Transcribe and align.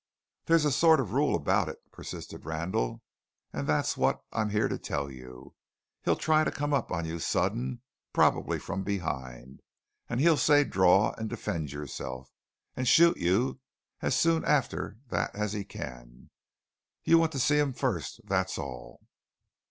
"There's 0.45 0.65
a 0.65 0.71
sort 0.71 0.99
of 0.99 1.13
rule 1.13 1.35
about 1.35 1.69
it," 1.69 1.77
persisted 1.91 2.43
Randall. 2.43 3.03
"And 3.53 3.67
that's 3.67 3.95
what 3.95 4.19
I'm 4.31 4.49
here 4.49 4.67
to 4.67 4.79
tell 4.79 5.11
you. 5.11 5.53
He'll 6.01 6.15
try 6.15 6.43
to 6.43 6.49
come 6.51 6.73
up 6.73 6.89
on 6.91 7.05
you 7.05 7.19
suddenly, 7.19 7.81
probably 8.11 8.57
from 8.57 8.81
behind; 8.83 9.59
and 10.09 10.19
he'll 10.19 10.37
say 10.37 10.63
'draw 10.63 11.11
and 11.19 11.29
defend 11.29 11.71
yourself,' 11.71 12.31
and 12.75 12.87
shoot 12.87 13.17
you 13.17 13.59
as 14.01 14.15
soon 14.19 14.43
after 14.43 14.97
that 15.09 15.35
as 15.35 15.53
he 15.53 15.63
can. 15.63 16.31
You 17.03 17.19
want 17.19 17.31
to 17.33 17.39
see 17.39 17.59
him 17.59 17.71
first, 17.71 18.21
that's 18.25 18.57
all." 18.57 19.01